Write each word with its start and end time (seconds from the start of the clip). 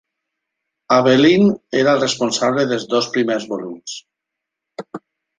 Abelin 0.93 1.43
era 1.81 1.91
el 1.97 2.01
responsable 2.03 2.63
dels 2.71 2.87
dos 2.93 3.09
primers 3.17 3.45
volums. 3.51 3.99